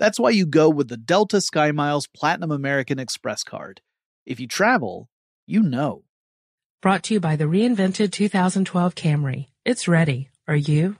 [0.00, 3.82] That's why you go with the Delta SkyMiles Platinum American Express card.
[4.24, 5.10] If you travel,
[5.46, 6.04] you know.
[6.80, 9.48] Brought to you by the reinvented 2012 Camry.
[9.66, 10.30] It's ready.
[10.48, 10.96] Are you?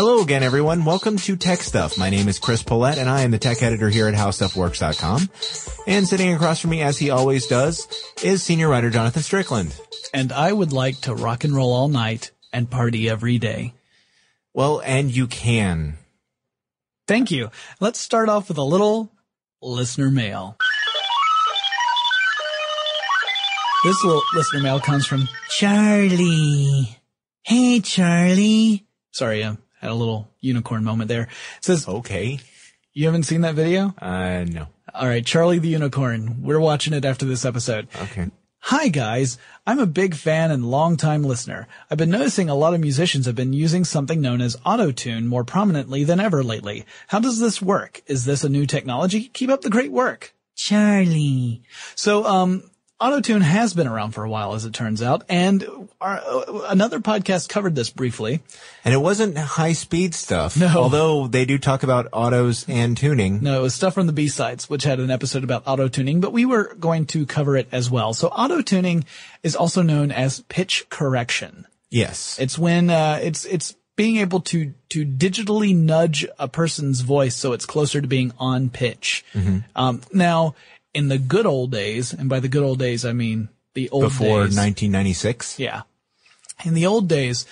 [0.00, 0.86] Hello again, everyone.
[0.86, 1.98] Welcome to Tech Stuff.
[1.98, 5.28] My name is Chris Pollette, and I am the tech editor here at HowStuffWorks.com.
[5.86, 7.86] And sitting across from me, as he always does,
[8.22, 9.78] is senior writer Jonathan Strickland.
[10.14, 13.74] And I would like to rock and roll all night and party every day.
[14.54, 15.98] Well, and you can.
[17.06, 17.50] Thank you.
[17.78, 19.12] Let's start off with a little
[19.60, 20.56] listener mail.
[23.84, 26.96] This little listener mail comes from Charlie.
[27.42, 28.86] Hey, Charlie.
[29.10, 31.22] Sorry, I had a little unicorn moment there.
[31.22, 32.38] It says, Okay.
[32.92, 33.94] you haven't seen that video?
[33.98, 34.66] Uh, no.
[34.94, 36.42] All right, Charlie the Unicorn.
[36.42, 37.88] We're watching it after this episode.
[38.02, 38.30] Okay.
[38.64, 41.66] Hi guys, I'm a big fan and longtime listener.
[41.90, 45.44] I've been noticing a lot of musicians have been using something known as autotune more
[45.44, 46.84] prominently than ever lately.
[47.06, 48.02] How does this work?
[48.06, 49.28] Is this a new technology?
[49.28, 50.34] Keep up the great work.
[50.56, 51.62] Charlie.
[51.94, 52.69] So, um,
[53.00, 55.64] autotune has been around for a while as it turns out, and
[56.00, 58.40] our, uh, another podcast covered this briefly.
[58.84, 60.56] And it wasn't high speed stuff.
[60.56, 60.68] No.
[60.68, 63.42] Although they do talk about autos and tuning.
[63.42, 66.32] No, it was stuff from the B-sides, which had an episode about auto tuning, but
[66.32, 68.12] we were going to cover it as well.
[68.12, 69.04] So auto tuning
[69.42, 71.66] is also known as pitch correction.
[71.90, 72.38] Yes.
[72.38, 77.52] It's when, uh, it's, it's being able to, to digitally nudge a person's voice so
[77.52, 79.24] it's closer to being on pitch.
[79.76, 80.54] Um, now,
[80.94, 84.04] in the good old days, and by the good old days, I mean the old
[84.04, 84.56] Before days.
[84.56, 85.58] 1996.
[85.58, 85.82] Yeah.
[86.64, 87.46] In the old days,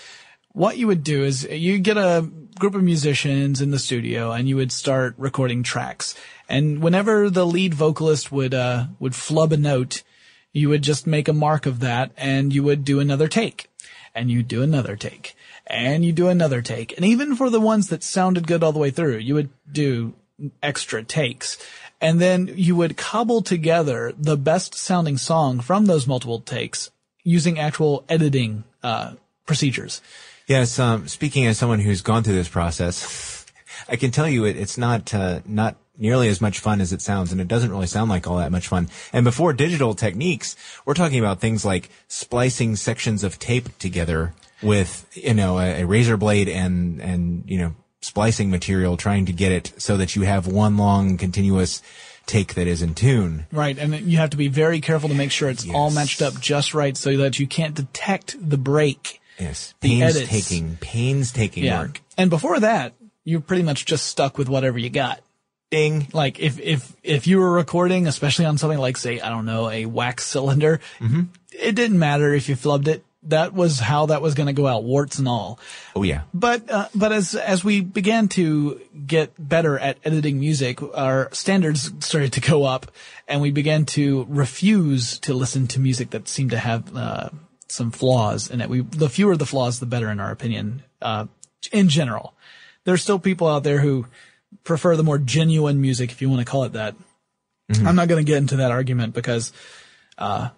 [0.52, 2.28] what you would do is you get a
[2.58, 6.14] group of musicians in the studio and you would start recording tracks.
[6.48, 10.02] And whenever the lead vocalist would, uh, would flub a note,
[10.52, 13.70] you would just make a mark of that and you would do another take.
[14.14, 15.36] And you'd do another take.
[15.66, 16.94] And you'd do another take.
[16.96, 20.14] And even for the ones that sounded good all the way through, you would do
[20.62, 21.58] extra takes.
[22.00, 26.90] And then you would cobble together the best sounding song from those multiple takes
[27.24, 29.14] using actual editing, uh,
[29.46, 30.00] procedures.
[30.46, 30.78] Yes.
[30.78, 33.44] Um, speaking as someone who's gone through this process,
[33.88, 37.02] I can tell you it, it's not, uh, not nearly as much fun as it
[37.02, 38.88] sounds, and it doesn't really sound like all that much fun.
[39.12, 40.56] And before digital techniques,
[40.86, 45.84] we're talking about things like splicing sections of tape together with, you know, a, a
[45.84, 50.22] razor blade and, and, you know, splicing material trying to get it so that you
[50.22, 51.82] have one long continuous
[52.26, 53.46] take that is in tune.
[53.50, 56.38] Right, and you have to be very careful to make sure it's all matched up
[56.40, 59.20] just right so that you can't detect the break.
[59.38, 59.74] Yes.
[59.80, 62.00] Painstaking, painstaking work.
[62.16, 65.20] And before that, you're pretty much just stuck with whatever you got.
[65.70, 66.08] Ding.
[66.12, 69.68] Like if if if you were recording, especially on something like say I don't know
[69.68, 71.24] a wax cylinder, mm-hmm.
[71.52, 73.04] it didn't matter if you flubbed it.
[73.24, 75.58] That was how that was going to go out, warts and all.
[75.96, 76.22] Oh yeah.
[76.32, 81.92] But uh, but as as we began to get better at editing music, our standards
[82.00, 82.92] started to go up,
[83.26, 87.30] and we began to refuse to listen to music that seemed to have uh,
[87.66, 88.68] some flaws in it.
[88.68, 90.84] We the fewer the flaws, the better, in our opinion.
[91.02, 91.26] Uh,
[91.72, 92.34] in general,
[92.84, 94.06] there's still people out there who
[94.62, 96.94] prefer the more genuine music, if you want to call it that.
[97.84, 99.52] I'm not going to get into that argument because
[100.16, 100.48] uh,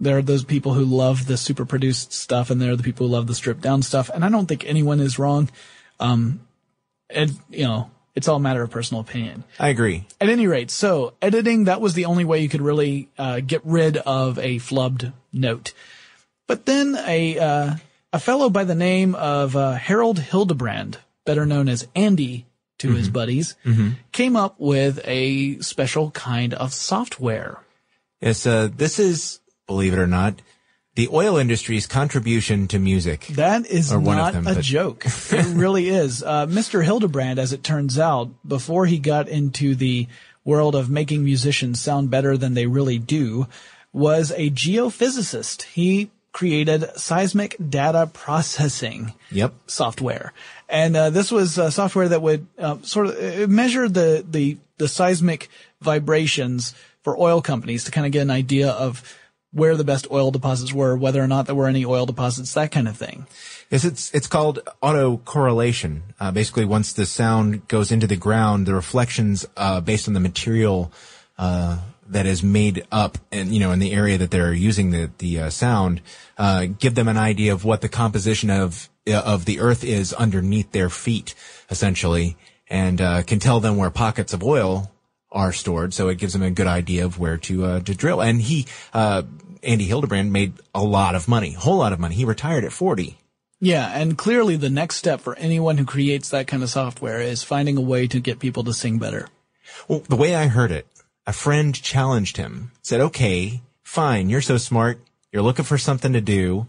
[0.00, 3.06] there are those people who love the super produced stuff, and there are the people
[3.06, 4.10] who love the stripped down stuff.
[4.12, 5.50] And I don't think anyone is wrong.
[5.98, 6.40] Um,
[7.10, 9.44] and you know, it's all a matter of personal opinion.
[9.58, 10.06] I agree.
[10.20, 13.60] At any rate, so editing that was the only way you could really uh, get
[13.64, 15.72] rid of a flubbed note.
[16.46, 17.74] But then a uh,
[18.12, 22.46] a fellow by the name of uh, Harold Hildebrand, better known as Andy
[22.78, 23.54] to his buddies,
[24.10, 27.58] came up with a special kind of software.
[28.20, 30.34] Yes, uh, this is, believe it or not,
[30.96, 33.26] the oil industry's contribution to music.
[33.28, 35.04] That is Or one of not them, a but- joke.
[35.32, 36.22] It really is.
[36.22, 36.84] Uh, Mr.
[36.84, 40.08] Hildebrand, as it turns out, before he got into the
[40.44, 43.46] world of making musicians sound better than they really do,
[43.92, 45.62] was a geophysicist.
[45.62, 49.52] He created seismic data processing Yep.
[49.68, 50.32] software.
[50.68, 54.88] And uh, this was uh, software that would uh, sort of measure the, the, the
[54.88, 55.48] seismic
[55.80, 59.02] vibrations for oil companies to kind of get an idea of
[59.52, 62.70] where the best oil deposits were, whether or not there were any oil deposits, that
[62.70, 63.26] kind of thing.
[63.70, 66.02] Yes, it's it's called autocorrelation.
[66.18, 70.20] Uh, basically, once the sound goes into the ground, the reflections uh, based on the
[70.20, 70.92] material
[71.38, 75.10] uh, that is made up, and you know, in the area that they're using the
[75.18, 76.00] the uh, sound,
[76.36, 80.12] uh, give them an idea of what the composition of uh, of the earth is
[80.12, 81.34] underneath their feet,
[81.70, 82.36] essentially,
[82.68, 84.89] and uh, can tell them where pockets of oil
[85.32, 85.94] are stored.
[85.94, 88.20] So it gives him a good idea of where to uh, to drill.
[88.20, 89.22] And he, uh,
[89.62, 92.14] Andy Hildebrand, made a lot of money, whole lot of money.
[92.14, 93.18] He retired at forty.
[93.62, 97.42] Yeah, and clearly the next step for anyone who creates that kind of software is
[97.42, 99.28] finding a way to get people to sing better.
[99.86, 100.86] Well, the way I heard it,
[101.26, 104.98] a friend challenged him, said, okay, fine, you're so smart.
[105.30, 106.68] You're looking for something to do.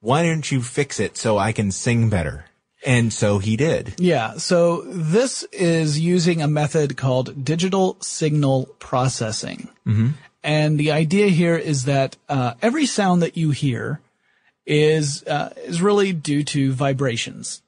[0.00, 2.46] Why don't you fix it so I can sing better?
[2.84, 3.94] And so he did.
[3.98, 9.68] Yeah, so this is using a method called digital signal processing.
[9.86, 10.08] Mm-hmm.
[10.42, 14.00] And the idea here is that uh, every sound that you hear
[14.66, 17.62] is uh, is really due to vibrations.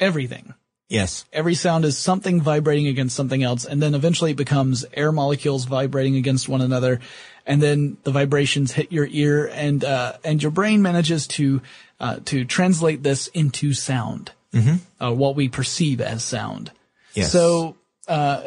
[0.00, 0.54] Everything.
[0.88, 1.26] Yes.
[1.32, 5.66] Every sound is something vibrating against something else, and then eventually it becomes air molecules
[5.66, 7.00] vibrating against one another,
[7.44, 11.60] and then the vibrations hit your ear, and uh, and your brain manages to
[12.00, 15.04] uh, to translate this into sound, mm-hmm.
[15.04, 16.70] uh, what we perceive as sound.
[17.14, 17.32] Yes.
[17.32, 18.42] So uh,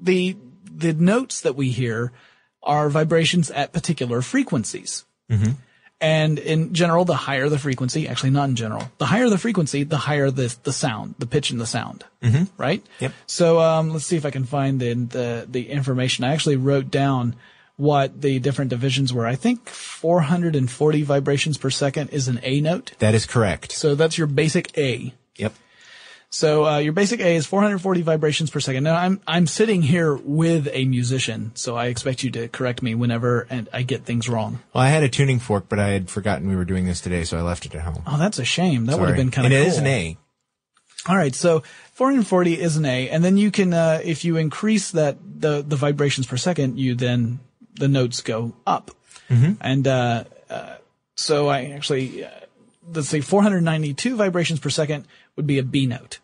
[0.00, 2.12] the the notes that we hear
[2.62, 5.04] are vibrations at particular frequencies.
[6.02, 9.84] And in general, the higher the frequency, actually not in general, the higher the frequency,
[9.84, 12.04] the higher the the sound, the pitch in the sound.
[12.22, 12.44] Mm-hmm.
[12.56, 12.82] Right?
[13.00, 13.12] Yep.
[13.26, 16.24] So um, let's see if I can find the, the the information.
[16.24, 17.36] I actually wrote down
[17.76, 19.26] what the different divisions were.
[19.26, 22.92] I think 440 vibrations per second is an A note.
[22.98, 23.72] That is correct.
[23.72, 25.14] So that's your basic A.
[25.40, 25.52] Yep.
[26.32, 28.84] So uh, your basic A is 440 vibrations per second.
[28.84, 32.94] Now I'm I'm sitting here with a musician, so I expect you to correct me
[32.94, 34.60] whenever and I get things wrong.
[34.72, 37.24] Well, I had a tuning fork, but I had forgotten we were doing this today,
[37.24, 38.04] so I left it at home.
[38.06, 38.86] Oh, that's a shame.
[38.86, 39.66] That would have been kind of And cool.
[39.66, 40.16] it is an A.
[41.08, 41.60] All right, so
[41.94, 45.76] 440 is an A, and then you can, uh, if you increase that the the
[45.76, 47.40] vibrations per second, you then
[47.74, 48.92] the notes go up,
[49.28, 50.74] and uh, uh,
[51.16, 52.30] so I actually uh,
[52.92, 55.06] let's say 492 vibrations per second
[55.40, 56.18] would be a B note.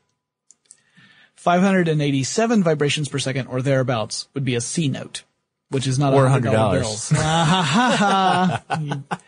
[1.37, 5.23] 587 vibrations per second or thereabouts would be a C note,
[5.71, 6.83] which is not Or a hundred dollar $100.
[6.83, 7.11] bills.
[7.15, 7.45] Ha,
[7.99, 9.19] ha, ha.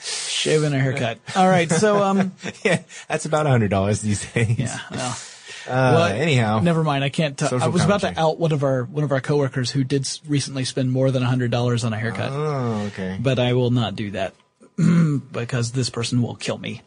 [0.00, 1.18] Shaving a haircut.
[1.34, 2.32] All right, so um,
[2.64, 4.58] yeah, that's about a hundred dollars these days.
[4.58, 5.18] yeah, well.
[5.66, 7.04] Uh, Well, anyhow, Never mind.
[7.04, 7.36] I can't.
[7.38, 10.08] T- I was about to out one of our one of our coworkers who did
[10.26, 13.18] recently spend more than hundred dollars on a haircut, Oh, okay.
[13.20, 14.32] but I will not do that
[15.30, 16.80] because this person will kill me.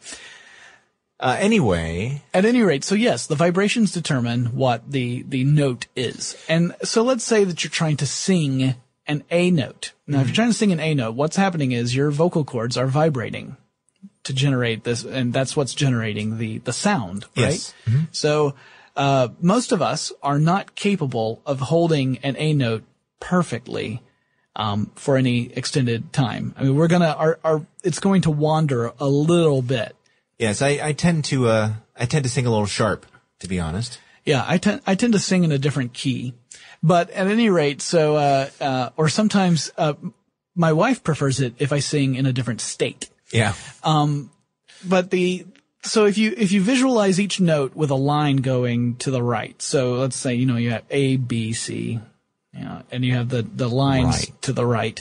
[1.22, 6.36] Uh, anyway, At any rate, so yes, the vibrations determine what the the note is,
[6.48, 8.74] and so let's say that you're trying to sing
[9.06, 9.92] an A note.
[10.08, 12.76] Now, if you're trying to sing an A note, what's happening is your vocal cords
[12.76, 13.56] are vibrating
[14.24, 17.52] to generate this, and that's what's generating the the sound, right?
[17.52, 17.74] Yes.
[18.10, 18.56] So
[18.96, 22.82] uh, most of us are not capable of holding an A note
[23.20, 24.02] perfectly
[24.56, 26.54] um, for any extended time.
[26.58, 29.94] I mean, we're gonna our, our it's going to wander a little bit.
[30.42, 33.06] Yes, I, I tend to uh, I tend to sing a little sharp,
[33.38, 34.00] to be honest.
[34.24, 36.34] Yeah, I tend I tend to sing in a different key,
[36.82, 39.94] but at any rate, so uh, uh, or sometimes uh,
[40.56, 43.08] my wife prefers it if I sing in a different state.
[43.32, 43.54] Yeah.
[44.84, 45.46] But the
[45.84, 49.60] so if you if you visualize each note with a line going to the right,
[49.62, 52.00] so let's say you know you have A B C,
[52.52, 54.42] you know, and you have the the lines Right.
[54.42, 55.00] to the right,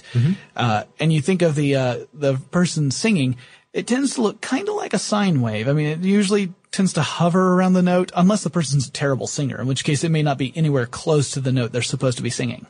[0.55, 3.38] uh, and you think of the uh, the person singing,
[3.74, 5.68] it tends to look kind of like a sine wave.
[5.68, 9.28] I mean, it usually tends to hover around the note, unless the person's a terrible
[9.28, 12.18] singer, in which case it may not be anywhere close to the note they're supposed
[12.18, 12.66] to be singing.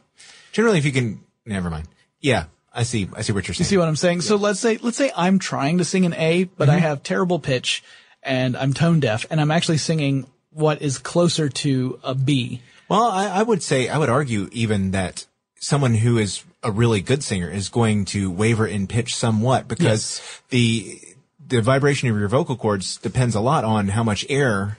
[0.51, 1.88] Generally, if you can, never mind.
[2.20, 3.10] Yeah, I see.
[3.13, 3.65] I see what you're saying.
[3.65, 4.22] You see what I'm saying?
[4.22, 6.81] So let's say, let's say I'm trying to sing an A, but I mm-hmm.
[6.81, 7.84] have terrible pitch
[8.24, 12.62] and I'm tone deaf and I'm actually singing what is closer to a B.
[12.89, 15.25] Well, I, I would say, I would argue even that
[15.60, 20.21] someone who is a really good singer is going to waver in pitch somewhat because
[20.49, 20.99] the,
[21.47, 24.77] the vibration of your vocal cords depends a lot on how much air,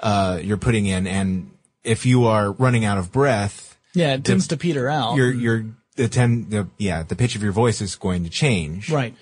[0.00, 1.06] uh, you're putting in.
[1.06, 1.50] And
[1.84, 5.16] if you are running out of breath, Yeah, it tends to peter out.
[5.16, 5.64] your, your,
[5.98, 8.90] the ten, the, yeah, the pitch of your voice is going to change.
[8.90, 9.14] right.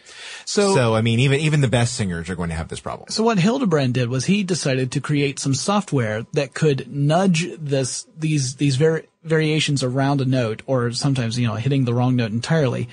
[0.45, 3.09] So, so, I mean, even, even the best singers are going to have this problem.
[3.09, 8.07] So what Hildebrand did was he decided to create some software that could nudge this,
[8.17, 12.31] these, these vari- variations around a note or sometimes, you know, hitting the wrong note
[12.31, 12.89] entirely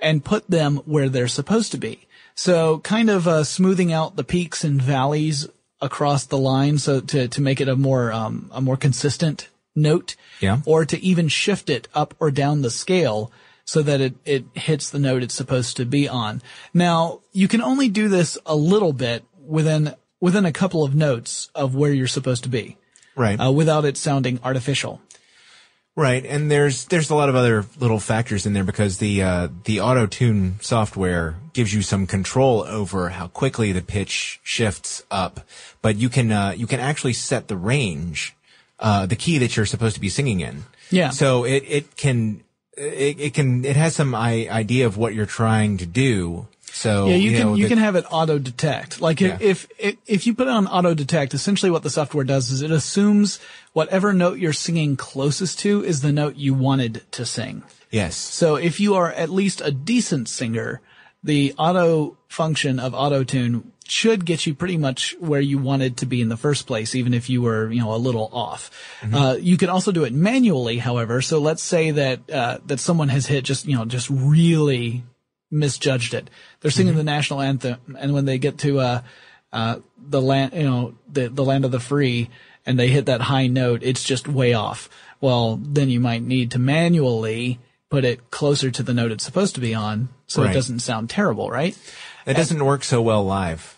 [0.00, 2.08] and put them where they're supposed to be.
[2.34, 5.46] So kind of, uh, smoothing out the peaks and valleys
[5.80, 10.16] across the line so to, to make it a more, um, a more consistent note.
[10.40, 10.60] Yeah.
[10.66, 13.30] Or to even shift it up or down the scale
[13.64, 16.40] so that it, it hits the note it's supposed to be on.
[16.72, 21.50] Now, you can only do this a little bit within, within a couple of notes
[21.54, 22.76] of where you're supposed to be,
[23.16, 23.38] Right.
[23.40, 25.00] uh, without it sounding artificial.
[25.98, 29.48] Right, and there's there's a lot of other little factors in there because the uh,
[29.64, 35.40] the auto tune software gives you some control over how quickly the pitch shifts up,
[35.80, 38.36] but you can uh, you can actually set the range,
[38.78, 40.64] uh, the key that you're supposed to be singing in.
[40.90, 41.10] Yeah.
[41.10, 42.42] So it it can
[42.76, 46.46] it, it can it has some I- idea of what you're trying to do.
[46.72, 49.00] So Yeah, you, can know, you the- can have it auto detect.
[49.00, 49.38] Like Yeah.
[49.40, 52.60] if, if if you put it on auto detect, essentially what the software does is
[52.60, 53.40] it assumes
[53.72, 57.62] whatever note you're singing closest to is the note you wanted to sing.
[57.90, 58.14] yes.
[58.16, 60.82] So if you are at least a decent singer,
[61.24, 66.06] the auto function of auto tune should get you pretty much where you wanted to
[66.06, 68.70] be in the first place, even if you were, you know, a little off.
[69.12, 71.22] Uh, you can also do it manually, however.
[71.22, 75.04] So let's say that, uh, that someone has hit just, you know, just really
[75.50, 76.28] misjudged it.
[76.60, 79.02] They're singing the national anthem, and when they get to, uh,
[79.52, 82.28] uh, the land, you know, the, the land of the free,
[82.64, 84.88] and they hit that high note, it's just way off.
[85.20, 89.54] Well, then you might need to manually put it closer to the note it's supposed
[89.54, 91.76] to be on, so it doesn't sound terrible, right?
[92.26, 93.76] It doesn't work so well live.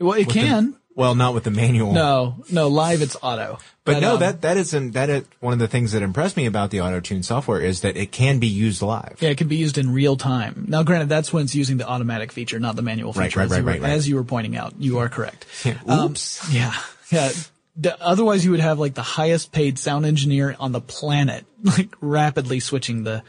[0.00, 0.76] Well, it With the- can.
[0.94, 1.92] well, not with the manual.
[1.92, 3.58] no, no, live it's auto.
[3.84, 6.44] But, no, um, that that isn't that is one of the things that impressed me
[6.46, 9.16] about the auto tune software is that it can be used live.
[9.20, 10.66] Yeah, it can be used in real time.
[10.68, 13.40] Now, granted, that's when it's using the automatic feature, not the manual Right, feature.
[13.40, 13.90] right, as right, you were- right, right.
[13.92, 15.46] As you were pointing out, you are correct.
[15.66, 16.44] Oops.
[16.48, 16.74] Um, yeah,
[17.10, 17.32] yeah.
[17.78, 21.94] The- otherwise, you would have like the highest paid sound engineer on the planet, like
[22.00, 23.22] rapidly switching the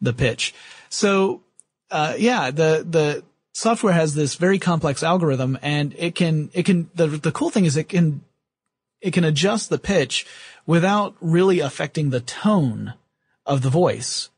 [0.00, 0.54] the pitch.
[0.88, 1.42] So,
[1.90, 6.90] uh, yeah, the the software has this very complex algorithm, and it can it can
[6.94, 8.22] the the cool thing is it can
[9.00, 10.26] it can adjust the pitch
[10.66, 12.94] without really affecting the tone
[13.44, 14.30] of the voice.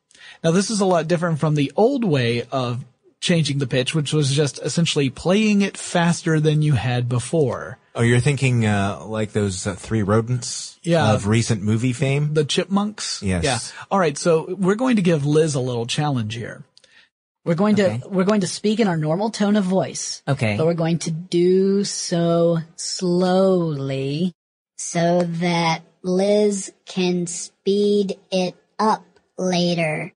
[0.45, 2.85] Now, this is a lot different from the old way of
[3.21, 7.79] changing the pitch, which was just essentially playing it faster than you had before.
[7.95, 11.13] Oh, you're thinking uh, like those uh, three rodents Yeah.
[11.15, 12.35] of recent movie fame?
[12.35, 13.21] The chipmunks?
[13.23, 13.43] Yes.
[13.45, 13.59] Yeah.
[13.91, 14.17] All right.
[14.17, 16.63] So we're going to give Liz a little challenge here.
[17.45, 20.23] We're going to we're going to speak in our normal tone of voice.
[20.29, 20.57] Okay.
[20.57, 24.33] But we're going to do so slowly
[24.77, 29.05] so that Liz can speed it up
[29.39, 30.13] later.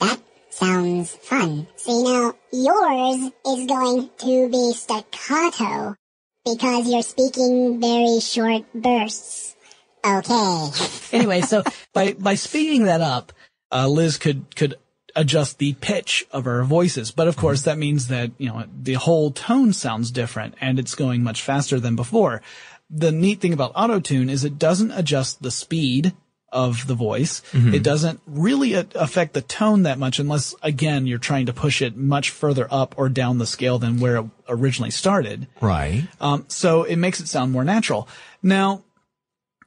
[0.00, 0.20] That
[0.52, 1.66] sounds fun.
[1.76, 5.96] See now, yours is going to be staccato
[6.44, 9.56] because you're speaking very short bursts.
[10.04, 10.68] Okay.
[11.12, 13.34] Anyway, so By, by speeding that up,
[13.70, 14.76] uh, Liz could, could
[15.14, 17.10] adjust the pitch of our voices.
[17.10, 20.94] But of course, that means that, you know, the whole tone sounds different and it's
[20.94, 22.40] going much faster than before.
[22.88, 26.14] The neat thing about autotune is it doesn't adjust the speed
[26.52, 27.40] of the voice.
[27.52, 27.74] Mm-hmm.
[27.74, 31.82] It doesn't really a- affect the tone that much unless, again, you're trying to push
[31.82, 35.48] it much further up or down the scale than where it originally started.
[35.60, 36.06] Right.
[36.20, 38.06] Um, so it makes it sound more natural.
[38.42, 38.84] Now,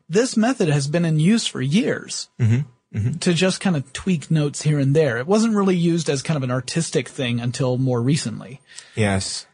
[0.07, 2.97] this method has been in use for years mm-hmm.
[2.97, 3.17] Mm-hmm.
[3.17, 5.17] to just kind of tweak notes here and there.
[5.17, 8.61] It wasn't really used as kind of an artistic thing until more recently.
[8.95, 9.47] Yes.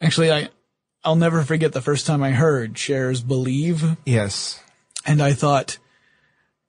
[0.00, 0.48] Actually, I,
[1.04, 3.96] I'll never forget the first time I heard Cher's Believe.
[4.06, 4.58] Yes.
[5.06, 5.78] And I thought,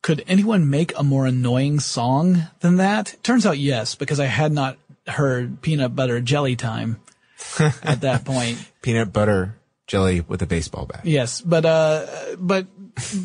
[0.02, 3.16] could anyone make a more annoying song than that?
[3.24, 4.78] Turns out yes, because I had not
[5.08, 7.00] heard Peanut Butter Jelly Time
[7.60, 8.58] at that point.
[8.82, 9.56] Peanut butter
[9.88, 11.02] jelly with a baseball bat.
[11.04, 12.06] Yes, but uh,
[12.38, 12.68] but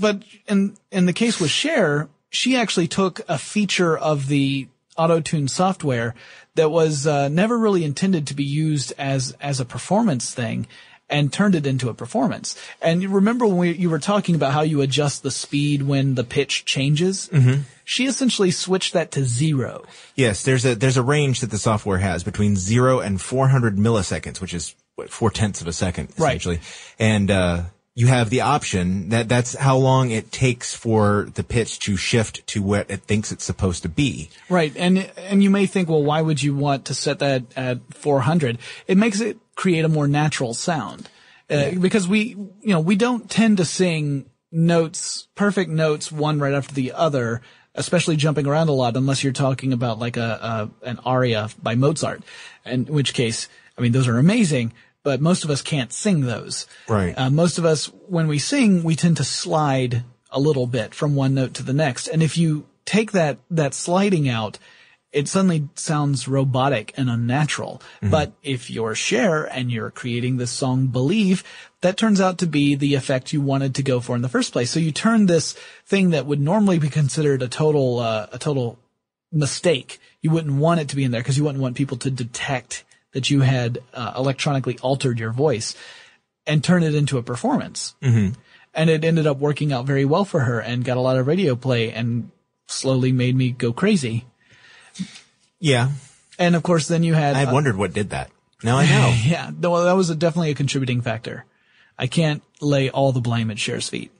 [0.00, 5.48] but in in the case with Cher, she actually took a feature of the auto-tune
[5.48, 6.14] software
[6.54, 10.66] that was uh, never really intended to be used as as a performance thing
[11.08, 12.60] and turned it into a performance.
[12.82, 16.14] And you remember when we, you were talking about how you adjust the speed when
[16.14, 17.28] the pitch changes?
[17.32, 17.62] Mm-hmm.
[17.84, 19.84] She essentially switched that to zero.
[20.16, 24.40] Yes, there's a there's a range that the software has between zero and 400 milliseconds,
[24.40, 26.30] which is what, four tenths of a second Right.
[26.30, 26.60] essentially.
[26.98, 27.62] And uh,
[27.94, 32.46] you have the option that that's how long it takes for the pitch to shift
[32.48, 34.28] to what it thinks it's supposed to be.
[34.50, 34.72] Right.
[34.76, 38.58] And, and you may think, well, why would you want to set that at 400?
[38.86, 41.08] It makes it create a more natural sound.
[41.50, 42.28] Uh, because we,
[42.60, 47.40] you know, we don't tend to sing notes, perfect notes, one right after the other,
[47.74, 51.74] especially jumping around a lot, unless you're talking about like a, a an aria by
[51.74, 52.22] Mozart,
[52.64, 53.48] and in which case,
[53.78, 54.72] I mean, those are amazing,
[55.02, 56.66] but most of us can't sing those.
[56.88, 57.14] Right.
[57.16, 61.14] Uh, most of us, when we sing, we tend to slide a little bit from
[61.14, 62.08] one note to the next.
[62.08, 64.58] And if you take that, that sliding out,
[65.12, 67.80] it suddenly sounds robotic and unnatural.
[68.02, 71.42] But if you're Cher and you're creating this song Believe,
[71.80, 74.52] that turns out to be the effect you wanted to go for in the first
[74.52, 74.70] place.
[74.70, 75.52] So you turn this
[75.86, 78.78] thing that would normally be considered a total, uh, a total
[79.32, 80.00] mistake.
[80.20, 82.84] You wouldn't want it to be in there because you wouldn't want people to detect
[83.12, 85.74] that you had uh, electronically altered your voice
[86.46, 87.94] and turn it into a performance.
[88.02, 88.38] Mm-hmm.
[88.74, 91.26] And it ended up working out very well for her and got a lot of
[91.26, 92.30] radio play and
[92.66, 94.26] slowly made me go crazy.
[95.60, 95.90] Yeah,
[96.38, 98.30] And of course, then you had, I uh, wondered what did that.
[98.62, 99.14] Now I know.
[99.24, 101.44] yeah, well, that was a, definitely a contributing factor.
[101.98, 104.10] I can't lay all the blame at Cher's feet.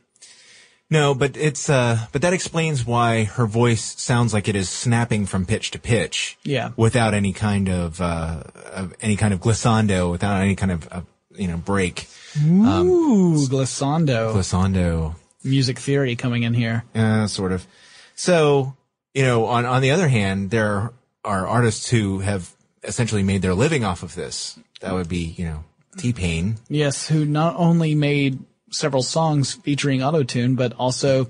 [0.88, 5.26] No, but it's uh but that explains why her voice sounds like it is snapping
[5.26, 6.38] from pitch to pitch.
[6.44, 6.70] Yeah.
[6.76, 11.00] Without any kind of uh of any kind of glissando, without any kind of uh,
[11.34, 12.06] you know break.
[12.40, 14.32] Ooh, glissando.
[14.32, 15.16] Glissando.
[15.42, 16.84] Music theory coming in here.
[16.94, 17.66] Uh, sort of.
[18.14, 18.76] So,
[19.12, 20.92] you know, on on the other hand, there are
[21.26, 24.58] artists who have essentially made their living off of this.
[24.80, 25.64] That would be, you know,
[25.98, 26.56] T-Pain.
[26.68, 28.38] Yes, who not only made
[28.70, 31.28] several songs featuring autotune, but also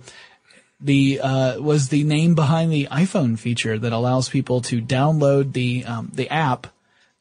[0.80, 5.84] the uh, was the name behind the iPhone feature that allows people to download the
[5.84, 6.66] um, the app,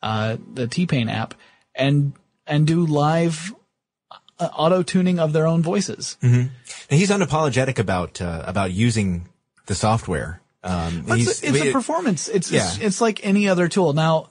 [0.01, 1.33] uh, the T Pain app,
[1.73, 2.13] and
[2.45, 3.53] and do live
[4.39, 6.17] uh, auto tuning of their own voices.
[6.89, 9.29] And he's unapologetic about uh, about using
[9.67, 10.41] the software.
[10.65, 12.27] Um, It's, it's a performance.
[12.27, 12.85] It's, it's Yeah.
[12.87, 13.93] it's like any other tool.
[13.93, 14.29] Now,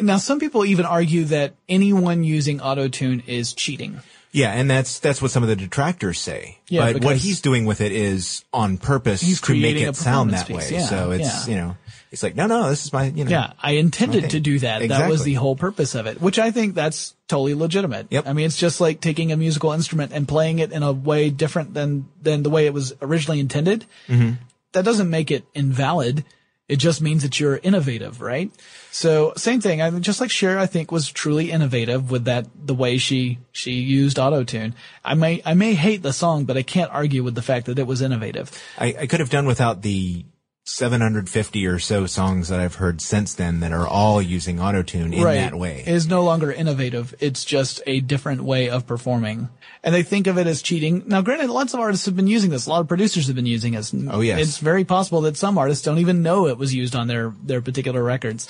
[0.00, 4.00] now some people even argue that anyone using autotune is cheating.
[4.32, 6.58] Yeah, and that's that's what some of the detractors say.
[6.68, 10.32] Yeah, but what he's doing with it is on purpose He's to make it sound
[10.32, 10.56] that way.
[10.58, 11.54] piece, yeah, so it's yeah.
[11.54, 11.76] you know,
[12.12, 13.30] it's like no, no, this is my you know.
[13.30, 14.86] Yeah, I intended to do that.
[14.88, 18.08] That was the whole purpose of it, which I think that's totally legitimate.
[18.10, 18.26] Yep.
[18.26, 21.30] I mean, it's just like taking a musical instrument and playing it in a way
[21.30, 23.86] different than than the way it was originally intended.
[24.06, 24.34] Mm-hmm.
[24.76, 26.22] That doesn't make it invalid.
[26.68, 28.50] It just means that you're innovative, right?
[28.90, 29.80] So same thing.
[29.80, 33.72] I just like Cher, I think was truly innovative with that the way she she
[33.72, 34.74] used autotune.
[35.02, 37.78] I may I may hate the song, but I can't argue with the fact that
[37.78, 38.50] it was innovative.
[38.76, 40.26] I, I could have done without the
[40.68, 45.22] 750 or so songs that I've heard since then that are all using autotune in
[45.22, 45.84] that way.
[45.86, 47.14] It is no longer innovative.
[47.20, 49.48] It's just a different way of performing.
[49.84, 51.04] And they think of it as cheating.
[51.06, 52.66] Now, granted, lots of artists have been using this.
[52.66, 53.94] A lot of producers have been using this.
[54.10, 54.40] Oh, yes.
[54.40, 57.62] It's very possible that some artists don't even know it was used on their, their
[57.62, 58.48] particular records.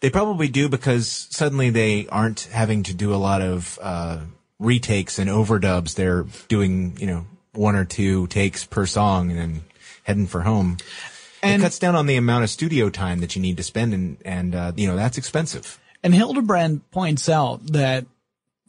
[0.00, 4.20] They probably do because suddenly they aren't having to do a lot of uh,
[4.58, 5.94] retakes and overdubs.
[5.94, 9.62] They're doing, you know, one or two takes per song and then
[10.08, 10.78] heading for home.
[11.42, 13.94] And- it cuts down on the amount of studio time that you need to spend,
[13.94, 15.78] and and uh, you know that's expensive.
[16.02, 18.06] And Hildebrand points out that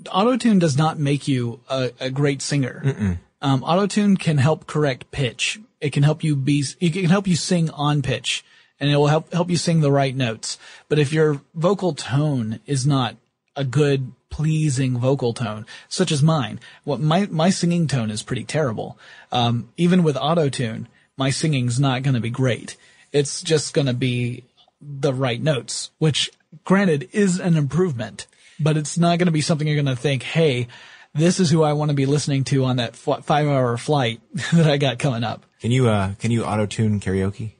[0.06, 3.18] autotune does not make you a, a great singer.
[3.42, 5.60] Um, autotune can help correct pitch.
[5.80, 8.44] It can help you be, it can help you sing on pitch
[8.80, 10.58] and it will help, help you sing the right notes.
[10.90, 13.16] But if your vocal tone is not
[13.56, 18.44] a good, pleasing vocal tone, such as mine, what my, my singing tone is pretty
[18.44, 18.98] terrible.
[19.32, 20.88] Um, even with autotune,
[21.20, 22.78] my singing's not going to be great.
[23.12, 24.46] It's just going to be
[24.82, 26.32] the right notes, which
[26.64, 28.26] granted is an improvement,
[28.60, 30.68] but it's not going to be something you're going to think, Hey,
[31.14, 34.22] this is who I want to be listening to on that f- five hour flight
[34.54, 35.46] that I got coming up.
[35.60, 37.52] Can you uh can you auto tune karaoke?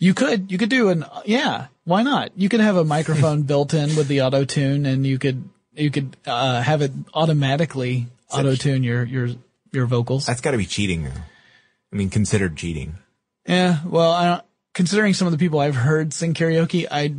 [0.00, 2.30] You could, you could do an, yeah, why not?
[2.36, 5.90] You could have a microphone built in with the auto tune and you could, you
[5.90, 9.30] could, uh, have it automatically auto tune your, your,
[9.72, 10.26] your vocals.
[10.26, 11.20] That's got to be cheating though.
[11.92, 12.96] I mean, considered cheating.
[13.46, 14.42] Yeah, well, I don't,
[14.74, 17.16] considering some of the people I've heard sing karaoke, I'd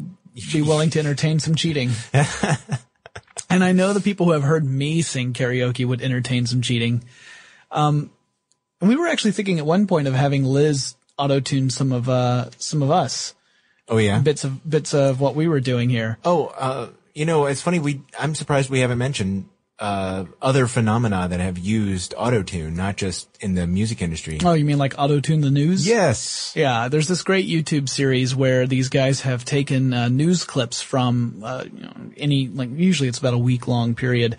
[0.54, 1.92] be willing to entertain some cheating.
[3.50, 7.04] and I know the people who have heard me sing karaoke would entertain some cheating.
[7.72, 8.12] Um,
[8.80, 12.08] and we were actually thinking at one point of having Liz auto tune some of,
[12.08, 13.34] uh, some of us
[13.88, 14.20] Oh yeah.
[14.20, 16.18] bits of, bits of what we were doing here.
[16.24, 17.80] Oh, uh, you know, it's funny.
[17.80, 22.98] We I'm surprised we haven't mentioned uh other phenomena that have used auto tune, not
[22.98, 24.38] just in the music industry.
[24.44, 25.88] Oh, you mean like auto tune the news?
[25.88, 26.52] Yes.
[26.56, 31.42] Yeah, there's this great YouTube series where these guys have taken uh, news clips from
[31.46, 34.36] uh, you know, any like usually it's about a week long period,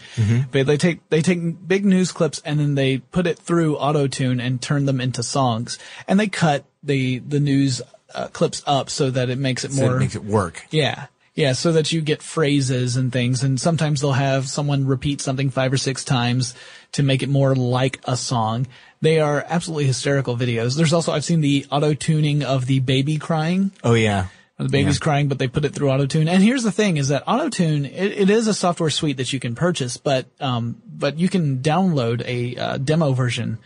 [0.53, 4.07] but they take they take big news clips and then they put it through auto
[4.07, 7.81] tune and turn them into songs, and they cut the the news
[8.15, 10.67] uh, clips up so that it makes it So more it makes it work.
[10.71, 11.07] yeah.
[11.41, 15.49] Yeah, so that you get phrases and things, and sometimes they'll have someone repeat something
[15.49, 16.55] five or six times
[16.93, 18.67] to make it more like a song.
[19.01, 20.77] They are absolutely hysterical videos.
[20.77, 23.73] There's also, I've seen the auto tuning of the baby crying.
[23.83, 24.27] Oh yeah.
[24.59, 25.05] The baby's Yeah.
[25.05, 26.29] crying, but they put it through auto tune.
[26.29, 29.33] And here's the thing is that auto tune, it, it is a software suite that
[29.33, 33.57] you can purchase, but, um, but you can download a uh, demo version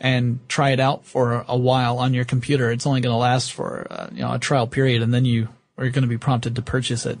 [0.00, 2.70] and try it out for a while on your computer.
[2.70, 5.48] It's only going to last for, uh, you know, a trial period and then you
[5.78, 7.18] are going to be prompted to purchase it.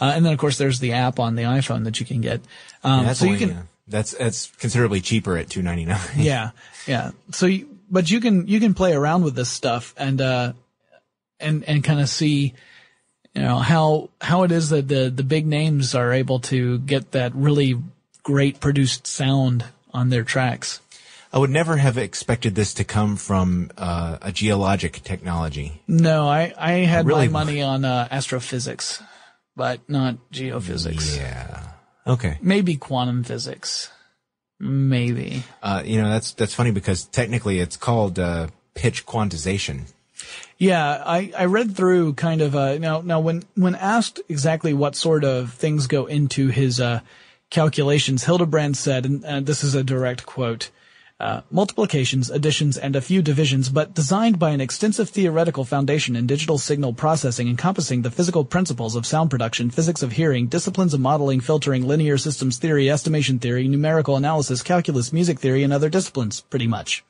[0.00, 2.40] Uh, and then of course there's the app on the iPhone that you can get.
[2.82, 5.84] Um, Yeah, that's so you only, can, uh, that's that's considerably cheaper at two ninety
[5.84, 6.00] nine.
[6.16, 6.50] yeah,
[6.86, 7.12] yeah.
[7.32, 10.52] So, you, but you can you can play around with this stuff and uh,
[11.40, 12.54] and and kind of see,
[13.34, 17.12] you know, how how it is that the the big names are able to get
[17.12, 17.76] that really
[18.22, 20.80] great produced sound on their tracks.
[21.32, 25.82] I would never have expected this to come from uh, a geologic technology.
[25.86, 27.28] No, I I had Really?
[27.28, 29.02] my money on uh, astrophysics,
[29.54, 31.16] but not geophysics.
[31.18, 31.64] Yeah.
[32.06, 32.38] Okay.
[32.40, 33.90] Maybe quantum physics.
[34.58, 35.44] Maybe.
[35.62, 39.92] Uh, you know that's that's funny because technically it's called uh, pitch quantization.
[40.56, 44.96] Yeah, I, I read through kind of uh now now when when asked exactly what
[44.96, 47.00] sort of things go into his uh
[47.50, 50.70] calculations, Hildebrand said, and uh, this is a direct quote.
[51.20, 56.28] Uh, multiplications, additions, and a few divisions, but designed by an extensive theoretical foundation in
[56.28, 61.00] digital signal processing encompassing the physical principles of sound production, physics of hearing, disciplines of
[61.00, 66.40] modeling, filtering, linear systems theory, estimation theory, numerical analysis, calculus, music theory, and other disciplines,
[66.42, 67.04] pretty much.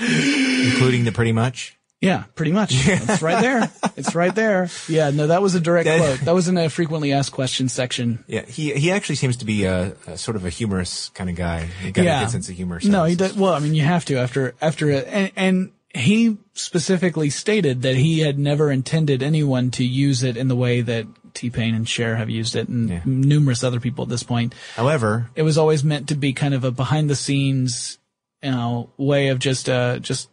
[0.00, 1.75] including the pretty much.
[2.00, 2.72] Yeah, pretty much.
[2.86, 3.70] It's right there.
[3.96, 4.68] It's right there.
[4.88, 6.20] Yeah, no, that was a direct That- quote.
[6.26, 8.22] That was in a frequently asked questions section.
[8.26, 11.36] Yeah, he he actually seems to be a, a sort of a humorous kind of
[11.36, 11.64] guy.
[11.82, 12.20] He got yeah.
[12.20, 12.80] a good sense of humor.
[12.84, 13.34] No, he does.
[13.34, 17.96] Well, I mean, you have to after after it, and, and he specifically stated that
[17.96, 21.88] he had never intended anyone to use it in the way that T Pain and
[21.88, 23.00] Cher have used it, and Yeah.
[23.06, 24.54] numerous other people at this point.
[24.74, 27.98] However, It was always meant to be kind of a behind the scenes,
[28.42, 30.28] you know, way of just uh just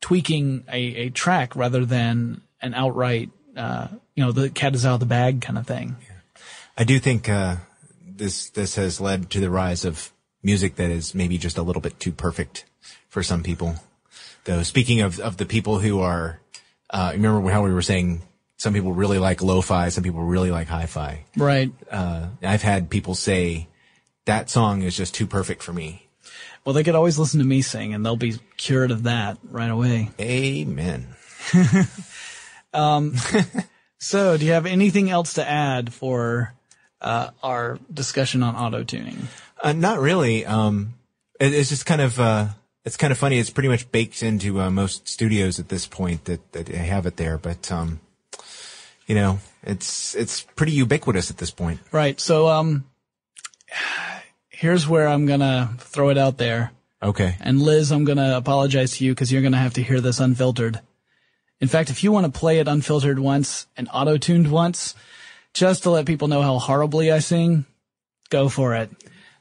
[0.00, 4.94] tweaking a, a track rather than an outright, uh, you know, the cat is out
[4.94, 5.96] of the bag kind of thing.
[6.76, 7.56] I do think uh,
[8.06, 11.82] this this has led to the rise of music that is maybe just a little
[11.82, 12.64] bit too perfect
[13.08, 13.76] for some people.
[14.44, 16.40] Though speaking of of the people who are,
[16.90, 18.22] uh, remember how we were saying
[18.56, 21.24] some people really like lo-fi, some people really like hi-fi.
[21.36, 21.72] Right.
[21.90, 23.68] Uh, I've had people say
[24.26, 26.07] that song is just too perfect for me.
[26.64, 29.70] Well, they could always listen to me sing and they'll be cured of that right
[29.70, 30.10] away.
[30.20, 31.06] Amen.
[34.00, 36.54] So, do you have anything else to add for
[37.00, 39.26] uh, our discussion on auto tuning?
[39.60, 40.46] Uh, not really.
[40.46, 40.94] Um,
[41.40, 42.46] it, it's just kind of, uh,
[42.84, 43.38] it's kind of funny.
[43.38, 47.06] It's pretty much baked into uh, most studios at this point that, that they have
[47.06, 47.38] it there.
[47.38, 47.98] But, um,
[49.08, 51.80] you know, it's, it's pretty ubiquitous at this point.
[51.90, 52.20] Right.
[52.20, 52.84] So, um,
[54.58, 56.72] here's where I'm gonna throw it out there.
[57.00, 57.36] Okay.
[57.40, 60.80] And Liz, I'm gonna apologize to you because you're gonna have to hear this unfiltered.
[61.60, 64.96] In fact, if you want to play it unfiltered once and auto-tuned once,
[65.54, 67.66] just to let people know how horribly I sing,
[68.30, 68.90] go for it.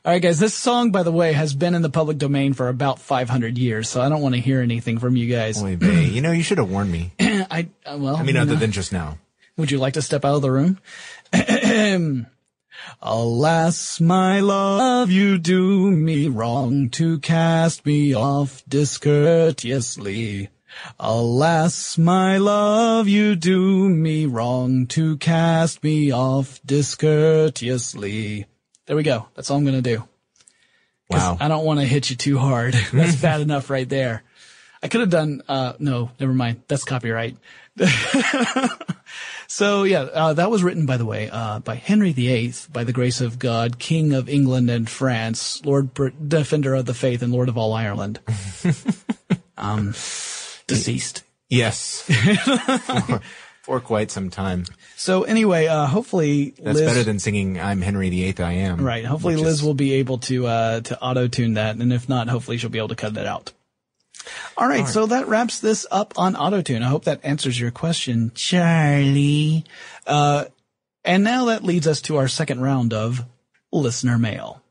[0.05, 0.39] All right, guys.
[0.39, 3.89] This song, by the way, has been in the public domain for about 500 years,
[3.89, 5.61] so I don't want to hear anything from you guys.
[5.61, 6.05] Oy vey.
[6.05, 7.11] you know, you should have warned me.
[7.19, 8.59] I uh, well, I mean, other know.
[8.59, 9.17] than just now.
[9.57, 10.79] Would you like to step out of the room?
[13.01, 20.49] Alas, my love, you do me wrong to cast me off discourteously.
[20.99, 28.45] Alas, my love, you do me wrong to cast me off discourteously.
[28.85, 29.27] There we go.
[29.35, 30.03] That's all I'm gonna do.
[31.09, 31.37] Wow.
[31.39, 32.73] I don't want to hit you too hard.
[32.93, 34.23] That's bad enough right there.
[34.81, 36.61] I could have done, uh, no, never mind.
[36.67, 37.37] That's copyright.
[39.47, 42.93] so yeah, uh, that was written, by the way, uh, by Henry VIII, by the
[42.93, 47.31] grace of God, King of England and France, Lord Br- Defender of the Faith, and
[47.31, 48.19] Lord of all Ireland.
[49.57, 49.93] um,
[50.67, 51.23] deceased.
[51.49, 52.01] Yes.
[52.01, 53.21] for,
[53.61, 54.65] for quite some time.
[54.95, 59.05] So anyway, uh, hopefully That's Liz, better than singing "I'm Henry VIII, I Am." right.
[59.05, 62.27] Hopefully Liz is- will be able to uh, to auto tune that, and if not,
[62.27, 63.53] hopefully she'll be able to cut that out.
[64.57, 66.81] All right, so that wraps this up on autotune.
[66.81, 69.65] I hope that answers your question, Charlie.
[70.05, 70.45] Uh,
[71.03, 73.23] and now that leads us to our second round of
[73.71, 74.61] listener mail.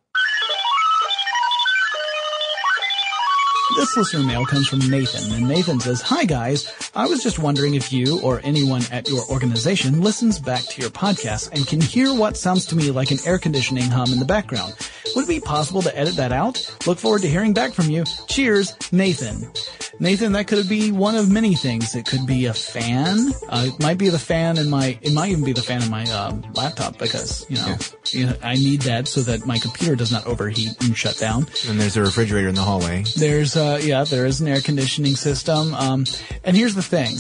[3.75, 7.75] This listener mail comes from Nathan, and Nathan says, Hi guys, I was just wondering
[7.75, 12.15] if you or anyone at your organization listens back to your podcast and can hear
[12.15, 14.75] what sounds to me like an air conditioning hum in the background.
[15.17, 16.65] Would it be possible to edit that out?
[16.87, 18.05] Look forward to hearing back from you.
[18.29, 19.51] Cheers, Nathan.
[19.99, 21.95] Nathan, that could be one of many things.
[21.95, 23.31] It could be a fan.
[23.49, 25.91] Uh, it might be the fan in my, it might even be the fan in
[25.91, 27.77] my um, laptop because, you know,
[28.11, 31.47] you know, I need that so that my computer does not overheat and shut down.
[31.67, 33.05] And there's a refrigerator in the hallway.
[33.17, 35.75] There's uh yeah, there is an air conditioning system.
[35.75, 36.05] Um
[36.45, 37.17] and here's the thing.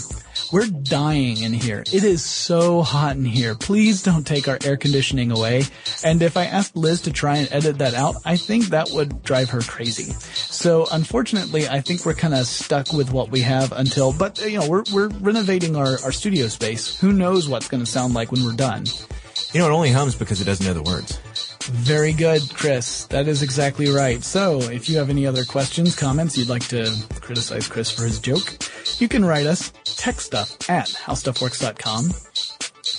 [0.52, 1.80] We're dying in here.
[1.92, 3.56] It is so hot in here.
[3.56, 5.64] Please don't take our air conditioning away.
[6.04, 9.22] And if I asked Liz to try and edit that out, I think that would
[9.24, 10.12] drive her crazy.
[10.12, 14.46] So unfortunately, I think we're kind of stuck with what we have until, but uh,
[14.46, 16.98] you know, we're, we're renovating our, our studio space.
[17.00, 18.84] Who knows what's going to sound like when we're done.
[19.52, 21.18] You know, it only hums because it doesn't know the words.
[21.68, 23.06] Very good, Chris.
[23.06, 24.22] That is exactly right.
[24.22, 28.20] So, if you have any other questions, comments, you'd like to criticize Chris for his
[28.20, 28.56] joke,
[28.98, 32.55] you can write us tech stuff at howstuffworks.com.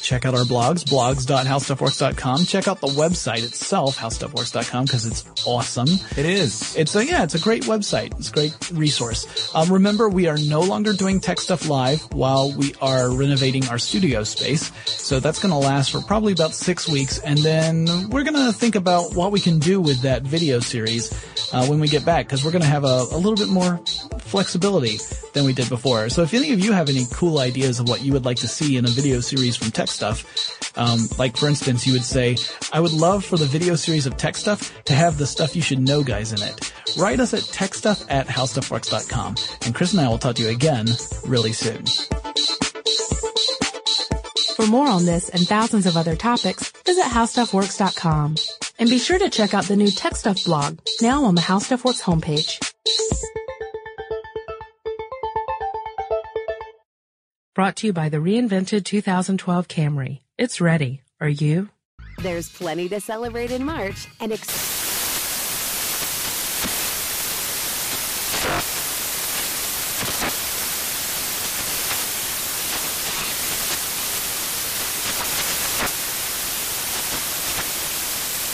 [0.07, 2.45] Check out our blogs, blogs.howstuffworks.com.
[2.45, 5.89] Check out the website itself, howstuffworks.com, because it's awesome.
[6.15, 6.73] It is.
[6.77, 8.17] It's a yeah, it's a great website.
[8.17, 9.53] It's a great resource.
[9.53, 13.77] Um, remember, we are no longer doing Tech Stuff Live while we are renovating our
[13.77, 14.71] studio space.
[14.85, 18.53] So that's going to last for probably about six weeks, and then we're going to
[18.53, 21.11] think about what we can do with that video series
[21.53, 23.81] uh, when we get back, because we're going to have a, a little bit more
[24.27, 24.97] flexibility
[25.33, 26.09] than we did before.
[26.09, 28.47] So if any of you have any cool ideas of what you would like to
[28.47, 32.37] see in a video series from Tech Stuff, um, like for instance, you would say,
[32.71, 35.61] I would love for the video series of Tech Stuff to have the stuff you
[35.61, 36.73] should know guys in it.
[36.97, 39.35] Write us at techstuff at howstuffworks.com.
[39.65, 40.87] And Chris and I will talk to you again
[41.25, 41.85] really soon.
[44.55, 48.35] For more on this and thousands of other topics, visit howstuffworks.com.
[48.79, 51.63] And be sure to check out the new Tech Stuff blog, now on the HowStuffWorks
[51.63, 53.36] Stuff Works homepage.
[57.57, 60.19] Brought to you by the reinvented 2012 Camry.
[60.37, 61.01] It's ready.
[61.19, 61.69] Are you?
[62.21, 64.86] There's plenty to celebrate in March and ex-